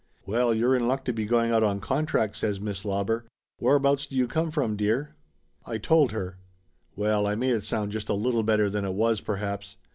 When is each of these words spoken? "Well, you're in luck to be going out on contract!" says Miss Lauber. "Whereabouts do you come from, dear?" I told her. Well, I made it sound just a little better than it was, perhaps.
"Well, 0.25 0.51
you're 0.51 0.75
in 0.75 0.87
luck 0.87 1.05
to 1.05 1.13
be 1.13 1.27
going 1.27 1.51
out 1.51 1.61
on 1.61 1.79
contract!" 1.79 2.35
says 2.35 2.59
Miss 2.59 2.83
Lauber. 2.83 3.27
"Whereabouts 3.59 4.07
do 4.07 4.15
you 4.15 4.25
come 4.25 4.49
from, 4.49 4.75
dear?" 4.75 5.13
I 5.63 5.77
told 5.77 6.11
her. 6.11 6.39
Well, 6.95 7.27
I 7.27 7.35
made 7.35 7.53
it 7.53 7.63
sound 7.65 7.91
just 7.91 8.09
a 8.09 8.15
little 8.15 8.41
better 8.41 8.67
than 8.67 8.83
it 8.83 8.95
was, 8.95 9.21
perhaps. 9.21 9.77